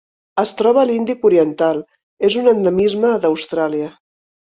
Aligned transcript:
Es 0.43 0.53
troba 0.61 0.81
a 0.83 0.85
l'Índic 0.91 1.27
oriental: 1.29 1.83
és 2.31 2.41
un 2.43 2.53
endemisme 2.57 3.15
d'Austràlia. 3.27 3.97